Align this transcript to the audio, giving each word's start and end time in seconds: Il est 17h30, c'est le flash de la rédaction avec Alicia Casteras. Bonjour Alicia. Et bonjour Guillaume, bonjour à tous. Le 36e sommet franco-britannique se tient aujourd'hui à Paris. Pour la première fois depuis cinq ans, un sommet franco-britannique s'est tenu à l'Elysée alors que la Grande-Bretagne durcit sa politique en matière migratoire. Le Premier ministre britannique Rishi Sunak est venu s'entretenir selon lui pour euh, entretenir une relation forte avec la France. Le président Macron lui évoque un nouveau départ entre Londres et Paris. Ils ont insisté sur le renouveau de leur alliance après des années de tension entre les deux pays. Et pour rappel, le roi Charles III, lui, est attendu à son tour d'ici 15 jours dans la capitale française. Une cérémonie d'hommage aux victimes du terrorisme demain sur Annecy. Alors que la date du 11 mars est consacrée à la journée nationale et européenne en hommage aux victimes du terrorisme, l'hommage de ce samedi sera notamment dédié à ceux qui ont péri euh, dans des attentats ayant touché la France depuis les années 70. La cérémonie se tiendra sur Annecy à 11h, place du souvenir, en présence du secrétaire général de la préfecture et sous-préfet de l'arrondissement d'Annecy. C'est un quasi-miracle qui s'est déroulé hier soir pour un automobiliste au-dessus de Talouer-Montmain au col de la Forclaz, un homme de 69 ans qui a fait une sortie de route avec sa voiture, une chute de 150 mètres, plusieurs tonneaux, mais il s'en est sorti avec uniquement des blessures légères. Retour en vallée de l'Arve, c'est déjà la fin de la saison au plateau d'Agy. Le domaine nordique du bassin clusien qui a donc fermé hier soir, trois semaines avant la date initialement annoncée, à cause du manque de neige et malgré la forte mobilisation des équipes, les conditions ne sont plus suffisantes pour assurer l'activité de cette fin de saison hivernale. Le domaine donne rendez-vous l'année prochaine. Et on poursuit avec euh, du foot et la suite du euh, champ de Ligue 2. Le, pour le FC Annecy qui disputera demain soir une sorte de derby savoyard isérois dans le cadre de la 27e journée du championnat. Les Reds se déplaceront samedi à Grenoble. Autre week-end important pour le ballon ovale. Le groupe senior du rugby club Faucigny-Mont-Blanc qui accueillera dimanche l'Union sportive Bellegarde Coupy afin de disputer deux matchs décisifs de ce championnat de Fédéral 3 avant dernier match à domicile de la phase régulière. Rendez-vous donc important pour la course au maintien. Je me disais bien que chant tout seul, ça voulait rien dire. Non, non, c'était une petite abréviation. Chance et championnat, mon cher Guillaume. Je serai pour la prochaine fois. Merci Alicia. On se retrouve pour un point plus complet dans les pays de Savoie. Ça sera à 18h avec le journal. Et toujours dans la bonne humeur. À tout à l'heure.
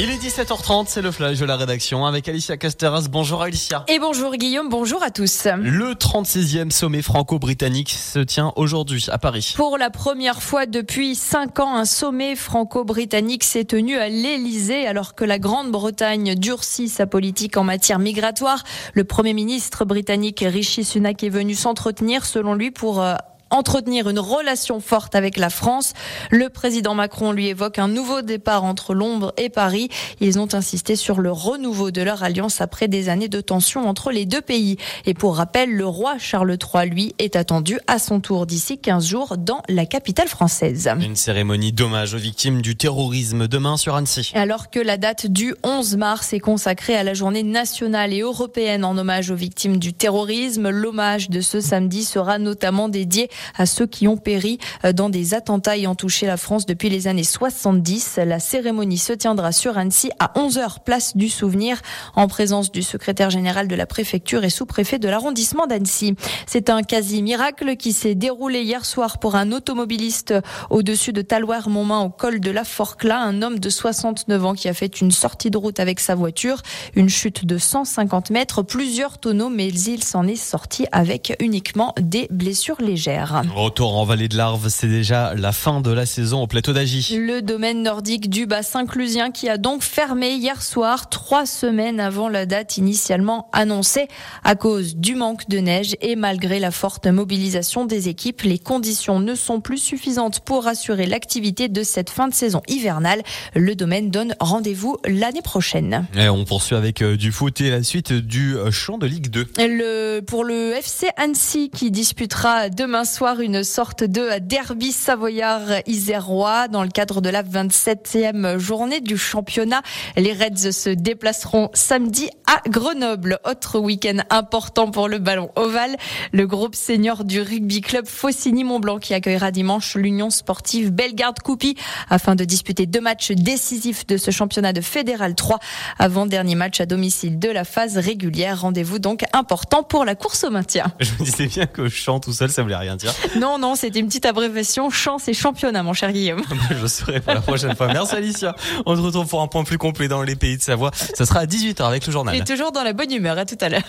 Il 0.00 0.10
est 0.10 0.16
17h30, 0.16 0.84
c'est 0.86 1.02
le 1.02 1.10
flash 1.10 1.40
de 1.40 1.44
la 1.44 1.56
rédaction 1.56 2.06
avec 2.06 2.28
Alicia 2.28 2.56
Casteras. 2.56 3.08
Bonjour 3.10 3.42
Alicia. 3.42 3.84
Et 3.88 3.98
bonjour 3.98 4.36
Guillaume, 4.36 4.68
bonjour 4.68 5.02
à 5.02 5.10
tous. 5.10 5.48
Le 5.60 5.94
36e 5.94 6.70
sommet 6.70 7.02
franco-britannique 7.02 7.90
se 7.90 8.20
tient 8.20 8.52
aujourd'hui 8.54 9.06
à 9.10 9.18
Paris. 9.18 9.54
Pour 9.56 9.76
la 9.76 9.90
première 9.90 10.40
fois 10.40 10.66
depuis 10.66 11.16
cinq 11.16 11.58
ans, 11.58 11.74
un 11.74 11.84
sommet 11.84 12.36
franco-britannique 12.36 13.42
s'est 13.42 13.64
tenu 13.64 13.96
à 13.96 14.08
l'Elysée 14.08 14.86
alors 14.86 15.16
que 15.16 15.24
la 15.24 15.40
Grande-Bretagne 15.40 16.36
durcit 16.36 16.88
sa 16.88 17.08
politique 17.08 17.56
en 17.56 17.64
matière 17.64 17.98
migratoire. 17.98 18.62
Le 18.94 19.02
Premier 19.02 19.34
ministre 19.34 19.84
britannique 19.84 20.44
Rishi 20.46 20.84
Sunak 20.84 21.24
est 21.24 21.28
venu 21.28 21.54
s'entretenir 21.54 22.24
selon 22.24 22.54
lui 22.54 22.70
pour 22.70 23.02
euh, 23.02 23.16
entretenir 23.50 24.08
une 24.08 24.18
relation 24.18 24.80
forte 24.80 25.14
avec 25.14 25.36
la 25.36 25.50
France. 25.50 25.92
Le 26.30 26.48
président 26.48 26.94
Macron 26.94 27.32
lui 27.32 27.48
évoque 27.48 27.78
un 27.78 27.88
nouveau 27.88 28.22
départ 28.22 28.64
entre 28.64 28.94
Londres 28.94 29.32
et 29.36 29.48
Paris. 29.48 29.88
Ils 30.20 30.38
ont 30.38 30.48
insisté 30.52 30.96
sur 30.96 31.20
le 31.20 31.32
renouveau 31.32 31.90
de 31.90 32.02
leur 32.02 32.22
alliance 32.22 32.60
après 32.60 32.88
des 32.88 33.08
années 33.08 33.28
de 33.28 33.40
tension 33.40 33.88
entre 33.88 34.10
les 34.10 34.26
deux 34.26 34.40
pays. 34.40 34.76
Et 35.06 35.14
pour 35.14 35.36
rappel, 35.36 35.70
le 35.70 35.86
roi 35.86 36.16
Charles 36.18 36.56
III, 36.56 36.88
lui, 36.88 37.14
est 37.18 37.36
attendu 37.36 37.78
à 37.86 37.98
son 37.98 38.20
tour 38.20 38.46
d'ici 38.46 38.78
15 38.78 39.06
jours 39.06 39.36
dans 39.38 39.62
la 39.68 39.86
capitale 39.86 40.28
française. 40.28 40.90
Une 41.00 41.16
cérémonie 41.16 41.72
d'hommage 41.72 42.14
aux 42.14 42.18
victimes 42.18 42.62
du 42.62 42.76
terrorisme 42.76 43.48
demain 43.48 43.76
sur 43.76 43.94
Annecy. 43.94 44.32
Alors 44.34 44.70
que 44.70 44.80
la 44.80 44.96
date 44.96 45.26
du 45.26 45.54
11 45.62 45.96
mars 45.96 46.32
est 46.32 46.40
consacrée 46.40 46.96
à 46.96 47.02
la 47.02 47.14
journée 47.14 47.42
nationale 47.42 48.12
et 48.12 48.20
européenne 48.20 48.84
en 48.84 48.96
hommage 48.96 49.30
aux 49.30 49.36
victimes 49.36 49.78
du 49.78 49.92
terrorisme, 49.92 50.68
l'hommage 50.70 51.30
de 51.30 51.40
ce 51.40 51.60
samedi 51.60 52.04
sera 52.04 52.38
notamment 52.38 52.88
dédié 52.88 53.28
à 53.56 53.66
ceux 53.66 53.86
qui 53.86 54.08
ont 54.08 54.16
péri 54.16 54.58
euh, 54.84 54.92
dans 54.92 55.08
des 55.08 55.34
attentats 55.34 55.76
ayant 55.76 55.94
touché 55.94 56.26
la 56.26 56.36
France 56.36 56.66
depuis 56.66 56.88
les 56.88 57.06
années 57.06 57.24
70. 57.24 58.18
La 58.24 58.38
cérémonie 58.38 58.98
se 58.98 59.12
tiendra 59.12 59.52
sur 59.52 59.78
Annecy 59.78 60.10
à 60.18 60.32
11h, 60.36 60.82
place 60.84 61.16
du 61.16 61.28
souvenir, 61.28 61.80
en 62.14 62.28
présence 62.28 62.70
du 62.70 62.82
secrétaire 62.82 63.30
général 63.30 63.68
de 63.68 63.74
la 63.74 63.86
préfecture 63.86 64.44
et 64.44 64.50
sous-préfet 64.50 64.98
de 64.98 65.08
l'arrondissement 65.08 65.66
d'Annecy. 65.66 66.14
C'est 66.46 66.70
un 66.70 66.82
quasi-miracle 66.82 67.76
qui 67.76 67.92
s'est 67.92 68.14
déroulé 68.14 68.62
hier 68.62 68.84
soir 68.84 69.18
pour 69.18 69.36
un 69.36 69.52
automobiliste 69.52 70.34
au-dessus 70.70 71.12
de 71.12 71.22
Talouer-Montmain 71.22 72.00
au 72.00 72.10
col 72.10 72.40
de 72.40 72.50
la 72.50 72.64
Forclaz, 72.64 73.22
un 73.22 73.42
homme 73.42 73.58
de 73.58 73.70
69 73.70 74.44
ans 74.44 74.54
qui 74.54 74.68
a 74.68 74.74
fait 74.74 75.00
une 75.00 75.10
sortie 75.10 75.50
de 75.50 75.58
route 75.58 75.80
avec 75.80 76.00
sa 76.00 76.14
voiture, 76.14 76.62
une 76.94 77.08
chute 77.08 77.46
de 77.46 77.58
150 77.58 78.30
mètres, 78.30 78.62
plusieurs 78.62 79.18
tonneaux, 79.18 79.48
mais 79.48 79.68
il 79.68 80.02
s'en 80.02 80.26
est 80.26 80.36
sorti 80.36 80.86
avec 80.92 81.36
uniquement 81.40 81.94
des 82.00 82.28
blessures 82.30 82.80
légères. 82.80 83.27
Retour 83.54 83.96
en 83.96 84.04
vallée 84.04 84.28
de 84.28 84.36
l'Arve, 84.36 84.68
c'est 84.68 84.88
déjà 84.88 85.34
la 85.34 85.52
fin 85.52 85.80
de 85.80 85.90
la 85.90 86.06
saison 86.06 86.42
au 86.42 86.46
plateau 86.46 86.72
d'Agy. 86.72 87.18
Le 87.18 87.42
domaine 87.42 87.82
nordique 87.82 88.30
du 88.30 88.46
bassin 88.46 88.86
clusien 88.86 89.30
qui 89.30 89.48
a 89.48 89.58
donc 89.58 89.82
fermé 89.82 90.30
hier 90.30 90.62
soir, 90.62 91.10
trois 91.10 91.44
semaines 91.44 92.00
avant 92.00 92.28
la 92.28 92.46
date 92.46 92.78
initialement 92.78 93.48
annoncée, 93.52 94.08
à 94.44 94.54
cause 94.54 94.96
du 94.96 95.14
manque 95.14 95.48
de 95.48 95.58
neige 95.58 95.94
et 96.00 96.16
malgré 96.16 96.58
la 96.58 96.70
forte 96.70 97.06
mobilisation 97.06 97.84
des 97.84 98.08
équipes, 98.08 98.42
les 98.42 98.58
conditions 98.58 99.20
ne 99.20 99.34
sont 99.34 99.60
plus 99.60 99.78
suffisantes 99.78 100.40
pour 100.40 100.66
assurer 100.66 101.06
l'activité 101.06 101.68
de 101.68 101.82
cette 101.82 102.10
fin 102.10 102.28
de 102.28 102.34
saison 102.34 102.62
hivernale. 102.66 103.22
Le 103.54 103.74
domaine 103.74 104.10
donne 104.10 104.34
rendez-vous 104.40 104.96
l'année 105.04 105.42
prochaine. 105.42 106.06
Et 106.16 106.28
on 106.28 106.44
poursuit 106.44 106.76
avec 106.76 107.02
euh, 107.02 107.16
du 107.16 107.30
foot 107.30 107.60
et 107.60 107.70
la 107.70 107.82
suite 107.82 108.12
du 108.12 108.56
euh, 108.56 108.70
champ 108.70 108.96
de 108.96 109.06
Ligue 109.06 109.28
2. 109.28 109.48
Le, 109.58 110.20
pour 110.20 110.44
le 110.44 110.72
FC 110.72 111.08
Annecy 111.16 111.70
qui 111.70 111.90
disputera 111.90 112.70
demain 112.70 113.04
soir 113.04 113.17
une 113.26 113.64
sorte 113.64 114.04
de 114.04 114.38
derby 114.38 114.92
savoyard 114.92 115.62
isérois 115.86 116.68
dans 116.68 116.84
le 116.84 116.88
cadre 116.88 117.20
de 117.20 117.28
la 117.28 117.42
27e 117.42 118.58
journée 118.58 119.00
du 119.00 119.18
championnat. 119.18 119.82
Les 120.16 120.32
Reds 120.32 120.70
se 120.70 120.90
déplaceront 120.90 121.70
samedi 121.74 122.30
à 122.46 122.60
Grenoble. 122.68 123.40
Autre 123.44 123.80
week-end 123.80 124.18
important 124.30 124.92
pour 124.92 125.08
le 125.08 125.18
ballon 125.18 125.50
ovale. 125.56 125.96
Le 126.32 126.46
groupe 126.46 126.76
senior 126.76 127.24
du 127.24 127.40
rugby 127.40 127.80
club 127.80 128.06
Faucigny-Mont-Blanc 128.06 128.98
qui 128.98 129.14
accueillera 129.14 129.50
dimanche 129.50 129.96
l'Union 129.96 130.30
sportive 130.30 130.92
Bellegarde 130.92 131.40
Coupy 131.40 131.76
afin 132.08 132.36
de 132.36 132.44
disputer 132.44 132.86
deux 132.86 133.00
matchs 133.00 133.32
décisifs 133.32 134.06
de 134.06 134.16
ce 134.16 134.30
championnat 134.30 134.72
de 134.72 134.80
Fédéral 134.80 135.34
3 135.34 135.58
avant 135.98 136.26
dernier 136.26 136.54
match 136.54 136.80
à 136.80 136.86
domicile 136.86 137.40
de 137.40 137.48
la 137.48 137.64
phase 137.64 137.98
régulière. 137.98 138.60
Rendez-vous 138.60 139.00
donc 139.00 139.24
important 139.32 139.82
pour 139.82 140.04
la 140.04 140.14
course 140.14 140.44
au 140.44 140.50
maintien. 140.50 140.92
Je 141.00 141.10
me 141.18 141.24
disais 141.24 141.46
bien 141.46 141.66
que 141.66 141.88
chant 141.88 142.20
tout 142.20 142.32
seul, 142.32 142.50
ça 142.50 142.62
voulait 142.62 142.76
rien 142.76 142.94
dire. 142.94 143.07
Non, 143.38 143.58
non, 143.58 143.74
c'était 143.74 143.98
une 143.98 144.06
petite 144.06 144.26
abréviation. 144.26 144.90
Chance 144.90 145.28
et 145.28 145.34
championnat, 145.34 145.82
mon 145.82 145.92
cher 145.92 146.12
Guillaume. 146.12 146.42
Je 146.80 146.86
serai 146.86 147.20
pour 147.20 147.34
la 147.34 147.40
prochaine 147.40 147.74
fois. 147.76 147.88
Merci 147.88 148.16
Alicia. 148.16 148.54
On 148.86 148.96
se 148.96 149.00
retrouve 149.00 149.26
pour 149.26 149.42
un 149.42 149.48
point 149.48 149.64
plus 149.64 149.78
complet 149.78 150.08
dans 150.08 150.22
les 150.22 150.36
pays 150.36 150.56
de 150.56 150.62
Savoie. 150.62 150.90
Ça 150.92 151.26
sera 151.26 151.40
à 151.40 151.46
18h 151.46 151.82
avec 151.82 152.06
le 152.06 152.12
journal. 152.12 152.34
Et 152.34 152.44
toujours 152.44 152.72
dans 152.72 152.82
la 152.82 152.92
bonne 152.92 153.12
humeur. 153.12 153.38
À 153.38 153.44
tout 153.44 153.58
à 153.60 153.68
l'heure. 153.68 153.82